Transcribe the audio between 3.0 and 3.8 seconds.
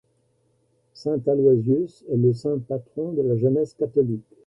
de la jeunesse